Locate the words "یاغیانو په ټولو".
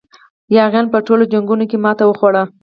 0.57-1.23